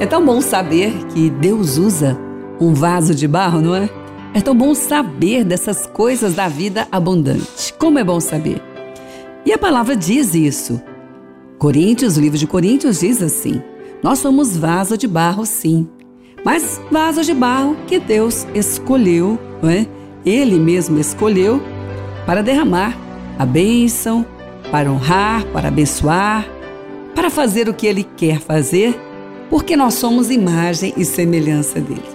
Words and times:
É 0.00 0.06
tão 0.06 0.24
bom 0.24 0.40
saber 0.40 0.94
que 1.12 1.28
Deus 1.28 1.76
usa 1.76 2.18
um 2.58 2.72
vaso 2.72 3.14
de 3.14 3.28
barro, 3.28 3.60
não 3.60 3.74
é? 3.74 3.86
É 4.32 4.40
tão 4.40 4.56
bom 4.56 4.74
saber 4.74 5.44
dessas 5.44 5.84
coisas 5.84 6.32
da 6.32 6.48
vida 6.48 6.88
abundante. 6.90 7.74
Como 7.78 7.98
é 7.98 8.02
bom 8.02 8.18
saber? 8.18 8.62
E 9.44 9.52
a 9.52 9.58
palavra 9.58 9.94
diz 9.94 10.34
isso. 10.34 10.80
Coríntios, 11.58 12.16
o 12.16 12.20
livro 12.22 12.38
de 12.38 12.46
Coríntios 12.46 13.00
diz 13.00 13.20
assim: 13.20 13.60
Nós 14.02 14.20
somos 14.20 14.56
vaso 14.56 14.96
de 14.96 15.06
barro, 15.06 15.44
sim, 15.44 15.86
mas 16.42 16.80
vaso 16.90 17.22
de 17.22 17.34
barro 17.34 17.76
que 17.86 17.98
Deus 17.98 18.46
escolheu, 18.54 19.38
não 19.62 19.68
é? 19.68 19.86
Ele 20.24 20.58
mesmo 20.58 20.98
escolheu 20.98 21.60
para 22.24 22.42
derramar 22.42 22.96
a 23.38 23.44
bênção, 23.44 24.24
para 24.70 24.90
honrar, 24.90 25.44
para 25.52 25.68
abençoar, 25.68 26.48
para 27.14 27.28
fazer 27.28 27.68
o 27.68 27.74
que 27.74 27.86
Ele 27.86 28.02
quer 28.02 28.40
fazer 28.40 28.98
porque 29.50 29.76
nós 29.76 29.94
somos 29.94 30.30
imagem 30.30 30.94
e 30.96 31.04
semelhança 31.04 31.80
dele. 31.80 32.08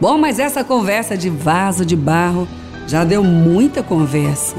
Bom, 0.00 0.18
mas 0.18 0.38
essa 0.38 0.64
conversa 0.64 1.16
de 1.16 1.28
vaso 1.30 1.84
de 1.84 1.94
barro 1.94 2.48
já 2.88 3.04
deu 3.04 3.22
muita 3.22 3.82
conversa. 3.82 4.56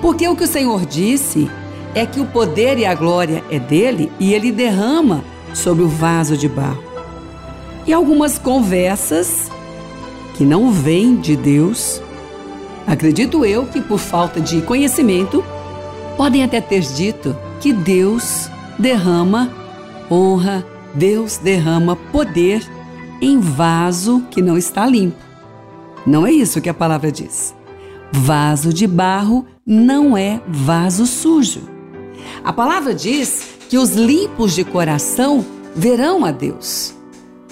Porque 0.00 0.26
o 0.26 0.34
que 0.34 0.44
o 0.44 0.48
Senhor 0.48 0.84
disse 0.86 1.48
é 1.94 2.04
que 2.04 2.20
o 2.20 2.26
poder 2.26 2.78
e 2.78 2.84
a 2.84 2.94
glória 2.94 3.44
é 3.50 3.58
dele 3.58 4.10
e 4.18 4.34
ele 4.34 4.50
derrama 4.50 5.22
sobre 5.54 5.84
o 5.84 5.88
vaso 5.88 6.36
de 6.36 6.48
barro. 6.48 6.82
E 7.86 7.92
algumas 7.92 8.38
conversas 8.38 9.50
que 10.34 10.44
não 10.44 10.70
vêm 10.70 11.16
de 11.16 11.36
Deus, 11.36 12.02
acredito 12.86 13.44
eu 13.44 13.66
que 13.66 13.80
por 13.80 13.98
falta 13.98 14.40
de 14.40 14.60
conhecimento, 14.62 15.42
podem 16.16 16.42
até 16.42 16.60
ter 16.60 16.80
dito 16.80 17.36
que 17.60 17.72
Deus 17.72 18.50
derrama 18.78 19.50
honra, 20.10 20.64
Deus 20.94 21.38
derrama 21.38 21.96
poder 21.96 22.62
em 23.20 23.40
vaso 23.40 24.24
que 24.30 24.42
não 24.42 24.56
está 24.56 24.86
limpo. 24.86 25.16
Não 26.06 26.26
é 26.26 26.32
isso 26.32 26.60
que 26.60 26.68
a 26.68 26.74
palavra 26.74 27.10
diz. 27.10 27.54
Vaso 28.12 28.72
de 28.72 28.86
barro 28.86 29.44
não 29.66 30.16
é 30.16 30.40
vaso 30.46 31.06
sujo. 31.06 31.62
A 32.44 32.52
palavra 32.52 32.94
diz 32.94 33.56
que 33.68 33.76
os 33.76 33.94
limpos 33.94 34.54
de 34.54 34.64
coração 34.64 35.44
verão 35.74 36.24
a 36.24 36.30
Deus. 36.30 36.94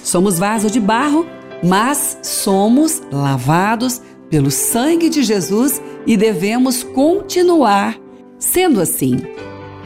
Somos 0.02 0.38
vaso 0.38 0.70
de 0.70 0.78
barro, 0.78 1.26
mas 1.62 2.18
somos 2.22 3.02
lavados 3.10 4.00
pelo 4.30 4.50
sangue 4.50 5.08
de 5.08 5.22
Jesus 5.22 5.82
e 6.06 6.16
devemos 6.16 6.82
continuar 6.82 7.98
sendo 8.38 8.80
assim. 8.80 9.16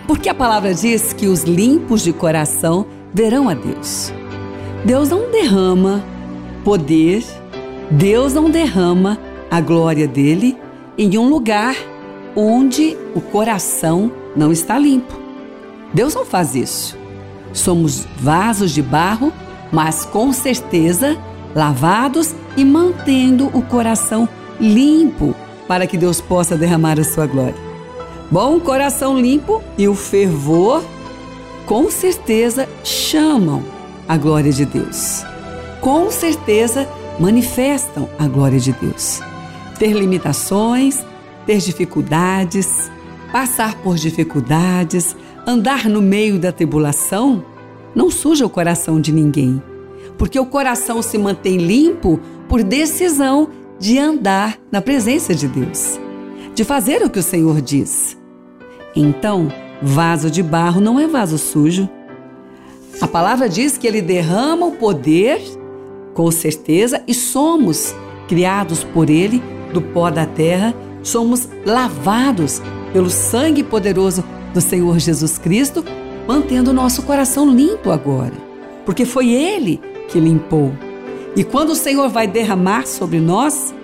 Porque 0.06 0.28
a 0.28 0.34
palavra 0.34 0.74
diz 0.74 1.12
que 1.12 1.26
os 1.26 1.42
limpos 1.42 2.02
de 2.02 2.12
coração 2.12 2.86
verão 3.12 3.48
a 3.48 3.54
Deus. 3.54 4.12
Deus 4.84 5.08
não 5.10 5.30
derrama 5.30 6.04
poder, 6.64 7.24
Deus 7.90 8.34
não 8.34 8.50
derrama 8.50 9.18
a 9.50 9.60
glória 9.60 10.06
dele 10.06 10.56
em 10.96 11.16
um 11.16 11.28
lugar 11.28 11.74
onde 12.36 12.96
o 13.14 13.20
coração 13.20 14.12
não 14.36 14.52
está 14.52 14.78
limpo. 14.78 15.14
Deus 15.92 16.14
não 16.14 16.24
faz 16.24 16.54
isso. 16.54 16.96
Somos 17.52 18.06
vasos 18.16 18.72
de 18.72 18.82
barro, 18.82 19.32
mas 19.72 20.04
com 20.04 20.32
certeza 20.32 21.16
lavados 21.54 22.34
e 22.56 22.64
mantendo 22.64 23.48
o 23.54 23.62
coração 23.62 24.28
limpo 24.60 25.34
para 25.66 25.86
que 25.86 25.96
Deus 25.96 26.20
possa 26.20 26.56
derramar 26.56 27.00
a 27.00 27.04
sua 27.04 27.26
glória. 27.26 27.54
Bom 28.30 28.60
coração 28.60 29.18
limpo 29.18 29.62
e 29.76 29.88
o 29.88 29.94
fervor 29.94 30.82
com 31.68 31.90
certeza 31.90 32.66
chamam 32.82 33.62
a 34.08 34.16
glória 34.16 34.50
de 34.50 34.64
Deus. 34.64 35.22
Com 35.82 36.10
certeza 36.10 36.88
manifestam 37.20 38.08
a 38.18 38.26
glória 38.26 38.58
de 38.58 38.72
Deus. 38.72 39.20
Ter 39.78 39.92
limitações, 39.92 41.04
ter 41.44 41.58
dificuldades, 41.58 42.90
passar 43.30 43.76
por 43.82 43.96
dificuldades, 43.96 45.14
andar 45.46 45.90
no 45.90 46.00
meio 46.00 46.38
da 46.38 46.50
tribulação, 46.50 47.44
não 47.94 48.10
suja 48.10 48.46
o 48.46 48.50
coração 48.50 48.98
de 48.98 49.12
ninguém, 49.12 49.62
porque 50.16 50.40
o 50.40 50.46
coração 50.46 51.02
se 51.02 51.18
mantém 51.18 51.58
limpo 51.58 52.18
por 52.48 52.62
decisão 52.62 53.50
de 53.78 53.98
andar 53.98 54.58
na 54.72 54.80
presença 54.80 55.34
de 55.34 55.46
Deus, 55.46 56.00
de 56.54 56.64
fazer 56.64 57.04
o 57.04 57.10
que 57.10 57.18
o 57.18 57.22
Senhor 57.22 57.60
diz. 57.60 58.16
Então, 58.96 59.48
Vaso 59.80 60.30
de 60.30 60.42
barro 60.42 60.80
não 60.80 60.98
é 60.98 61.06
vaso 61.06 61.38
sujo. 61.38 61.88
A 63.00 63.06
palavra 63.06 63.48
diz 63.48 63.78
que 63.78 63.86
ele 63.86 64.02
derrama 64.02 64.66
o 64.66 64.72
poder, 64.72 65.40
com 66.14 66.30
certeza, 66.30 67.02
e 67.06 67.14
somos 67.14 67.94
criados 68.26 68.82
por 68.82 69.08
ele 69.08 69.42
do 69.72 69.80
pó 69.80 70.10
da 70.10 70.26
terra, 70.26 70.74
somos 71.02 71.48
lavados 71.64 72.60
pelo 72.92 73.08
sangue 73.08 73.62
poderoso 73.62 74.24
do 74.52 74.60
Senhor 74.60 74.98
Jesus 74.98 75.38
Cristo, 75.38 75.84
mantendo 76.26 76.70
o 76.70 76.74
nosso 76.74 77.02
coração 77.02 77.48
limpo 77.48 77.90
agora, 77.90 78.34
porque 78.84 79.04
foi 79.04 79.30
ele 79.30 79.80
que 80.08 80.18
limpou. 80.18 80.72
E 81.36 81.44
quando 81.44 81.70
o 81.70 81.76
Senhor 81.76 82.08
vai 82.08 82.26
derramar 82.26 82.86
sobre 82.86 83.20
nós 83.20 83.74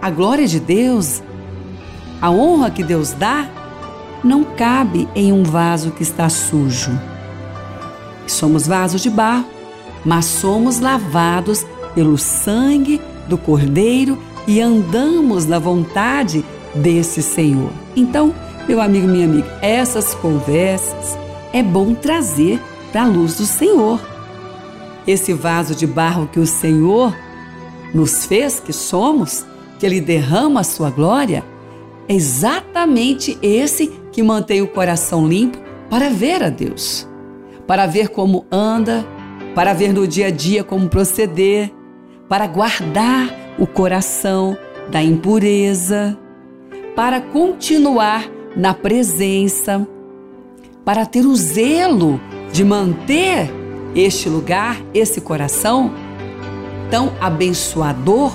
a 0.00 0.10
glória 0.10 0.46
de 0.46 0.58
Deus, 0.58 1.22
a 2.20 2.30
honra 2.30 2.70
que 2.70 2.82
Deus 2.82 3.12
dá, 3.12 3.48
não 4.22 4.44
cabe 4.44 5.08
em 5.14 5.32
um 5.32 5.42
vaso 5.42 5.90
que 5.90 6.02
está 6.02 6.28
sujo. 6.28 6.98
Somos 8.26 8.66
vasos 8.66 9.00
de 9.00 9.10
barro, 9.10 9.46
mas 10.04 10.24
somos 10.24 10.80
lavados 10.80 11.64
pelo 11.94 12.18
sangue 12.18 13.00
do 13.28 13.38
Cordeiro 13.38 14.18
e 14.46 14.60
andamos 14.60 15.46
na 15.46 15.58
vontade 15.58 16.44
desse 16.74 17.22
Senhor. 17.22 17.70
Então, 17.96 18.34
meu 18.68 18.80
amigo, 18.80 19.06
minha 19.06 19.24
amiga, 19.24 19.58
essas 19.62 20.14
conversas 20.14 21.18
é 21.52 21.62
bom 21.62 21.94
trazer 21.94 22.60
para 22.92 23.02
a 23.02 23.06
luz 23.06 23.36
do 23.36 23.46
Senhor. 23.46 24.00
Esse 25.06 25.32
vaso 25.32 25.74
de 25.74 25.86
barro 25.86 26.28
que 26.30 26.38
o 26.38 26.46
Senhor 26.46 27.16
nos 27.94 28.26
fez, 28.26 28.60
que 28.60 28.72
somos, 28.72 29.46
que 29.78 29.86
Ele 29.86 30.00
derrama 30.00 30.60
a 30.60 30.64
sua 30.64 30.90
glória, 30.90 31.44
é 32.06 32.14
exatamente 32.14 33.38
esse 33.42 33.97
que 34.18 34.22
mantém 34.24 34.60
o 34.60 34.66
coração 34.66 35.28
limpo 35.28 35.58
para 35.88 36.10
ver 36.10 36.42
a 36.42 36.50
Deus, 36.50 37.08
para 37.68 37.86
ver 37.86 38.08
como 38.08 38.44
anda, 38.50 39.06
para 39.54 39.72
ver 39.72 39.92
no 39.92 40.08
dia 40.08 40.26
a 40.26 40.30
dia 40.32 40.64
como 40.64 40.88
proceder, 40.88 41.72
para 42.28 42.48
guardar 42.48 43.32
o 43.60 43.64
coração 43.64 44.58
da 44.90 45.00
impureza, 45.00 46.18
para 46.96 47.20
continuar 47.20 48.28
na 48.56 48.74
presença, 48.74 49.86
para 50.84 51.06
ter 51.06 51.24
o 51.24 51.36
zelo 51.36 52.20
de 52.52 52.64
manter 52.64 53.48
este 53.94 54.28
lugar, 54.28 54.82
esse 54.92 55.20
coração 55.20 55.94
tão 56.90 57.12
abençoador, 57.20 58.32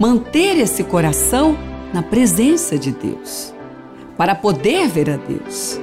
manter 0.00 0.56
esse 0.56 0.82
coração 0.82 1.58
na 1.92 2.02
presença 2.02 2.78
de 2.78 2.90
Deus 2.90 3.53
para 4.16 4.34
poder 4.34 4.88
ver 4.88 5.10
a 5.10 5.16
Deus. 5.16 5.80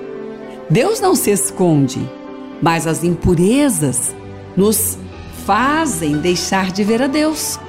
Deus 0.70 1.00
não 1.02 1.16
se 1.16 1.32
esconde, 1.32 2.00
mas 2.62 2.88
as 2.88 3.04
impurezas 3.04 4.16
nos 4.56 4.98
fazem 5.46 6.18
deixar 6.18 6.72
de 6.72 6.84
ver 6.84 7.02
a 7.02 7.08
Deus, 7.08 7.60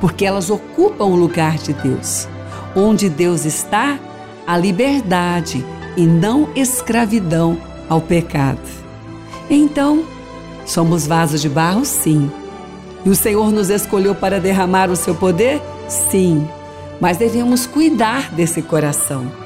porque 0.00 0.26
elas 0.26 0.50
ocupam 0.50 1.04
o 1.04 1.16
lugar 1.16 1.56
de 1.56 1.72
Deus. 1.72 2.28
Onde 2.74 3.08
Deus 3.08 3.46
está, 3.46 3.98
a 4.46 4.58
liberdade 4.58 5.64
e 5.96 6.04
não 6.04 6.50
escravidão 6.54 7.56
ao 7.88 8.02
pecado. 8.02 8.60
Então, 9.48 10.04
somos 10.66 11.06
vasos 11.06 11.40
de 11.40 11.48
barro, 11.48 11.86
sim. 11.86 12.30
E 13.04 13.08
o 13.08 13.14
Senhor 13.14 13.50
nos 13.50 13.70
escolheu 13.70 14.14
para 14.14 14.38
derramar 14.38 14.90
o 14.90 14.96
seu 14.96 15.14
poder? 15.14 15.62
Sim. 15.88 16.46
Mas 17.00 17.16
devemos 17.16 17.66
cuidar 17.66 18.30
desse 18.32 18.60
coração 18.60 19.45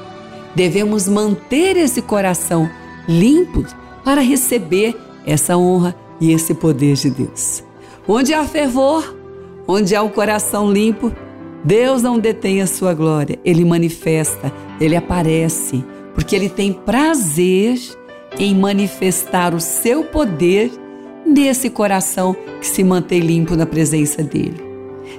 devemos 0.55 1.07
manter 1.07 1.77
esse 1.77 2.01
coração 2.01 2.69
limpo 3.07 3.65
para 4.03 4.21
receber 4.21 4.95
essa 5.25 5.57
honra 5.57 5.95
e 6.19 6.31
esse 6.31 6.53
poder 6.53 6.95
de 6.95 7.09
Deus. 7.09 7.63
Onde 8.07 8.33
há 8.33 8.43
fervor, 8.43 9.15
onde 9.67 9.95
há 9.95 10.01
o 10.01 10.09
coração 10.09 10.71
limpo, 10.71 11.11
Deus 11.63 12.01
não 12.01 12.17
detém 12.17 12.61
a 12.61 12.67
sua 12.67 12.93
glória, 12.93 13.39
ele 13.45 13.63
manifesta, 13.63 14.51
ele 14.79 14.95
aparece, 14.95 15.83
porque 16.13 16.35
ele 16.35 16.49
tem 16.49 16.73
prazer 16.73 17.79
em 18.39 18.55
manifestar 18.55 19.53
o 19.53 19.59
seu 19.59 20.03
poder 20.03 20.71
nesse 21.25 21.69
coração 21.69 22.35
que 22.59 22.65
se 22.65 22.83
mantém 22.83 23.19
limpo 23.19 23.55
na 23.55 23.65
presença 23.65 24.23
dele. 24.23 24.61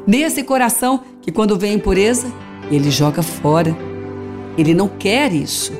Nesse 0.07 0.43
coração 0.43 1.01
que, 1.21 1.31
quando 1.31 1.59
vem 1.59 1.75
impureza, 1.75 2.27
ele 2.71 2.91
joga 2.91 3.23
fora 3.23 3.77
ele 4.57 4.75
não 4.75 4.89
quer 4.89 5.33
isso. 5.33 5.73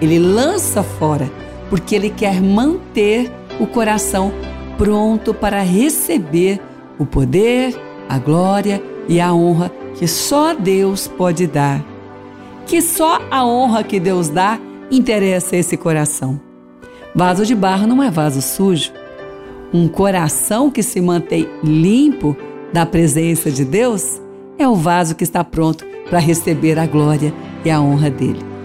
Ele 0.00 0.18
lança 0.18 0.82
fora, 0.82 1.30
porque 1.70 1.94
ele 1.94 2.10
quer 2.10 2.40
manter 2.40 3.30
o 3.58 3.66
coração 3.66 4.32
pronto 4.76 5.32
para 5.32 5.62
receber 5.62 6.60
o 6.98 7.06
poder, 7.06 7.74
a 8.08 8.18
glória 8.18 8.82
e 9.08 9.20
a 9.20 9.32
honra 9.32 9.70
que 9.94 10.06
só 10.06 10.54
Deus 10.54 11.08
pode 11.08 11.46
dar. 11.46 11.84
Que 12.66 12.82
só 12.82 13.20
a 13.30 13.44
honra 13.46 13.82
que 13.82 13.98
Deus 13.98 14.28
dá 14.28 14.58
interessa 14.90 15.56
esse 15.56 15.76
coração. 15.76 16.40
Vaso 17.14 17.46
de 17.46 17.54
barro 17.54 17.86
não 17.86 18.02
é 18.02 18.10
vaso 18.10 18.42
sujo. 18.42 18.92
Um 19.72 19.88
coração 19.88 20.70
que 20.70 20.82
se 20.82 21.00
mantém 21.00 21.48
limpo 21.62 22.36
da 22.72 22.84
presença 22.84 23.50
de 23.50 23.64
Deus 23.64 24.20
é 24.58 24.68
o 24.68 24.74
vaso 24.74 25.14
que 25.14 25.24
está 25.24 25.42
pronto 25.42 25.84
para 26.08 26.18
receber 26.18 26.78
a 26.78 26.86
glória 26.86 27.32
e 27.64 27.70
a 27.70 27.80
honra 27.80 28.10
dele. 28.10 28.55